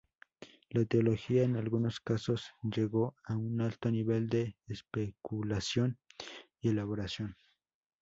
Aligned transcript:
La 0.71 0.83
teología 0.83 1.43
en 1.43 1.57
algunos 1.57 1.99
casos 1.99 2.47
llegó 2.63 3.15
a 3.23 3.37
un 3.37 3.61
alto 3.61 3.91
nivel 3.91 4.29
de 4.29 4.55
especulación 4.65 5.99
y 6.59 6.69
elaboración. 6.69 7.35